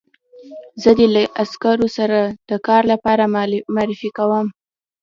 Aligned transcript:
زه 0.81 0.91
دې 0.97 1.07
له 1.15 1.23
عسکرو 1.41 1.87
سره 1.97 2.19
د 2.49 2.51
کار 2.67 2.83
لپاره 2.91 3.23
معرفي 3.75 4.09
کوم 4.17 4.47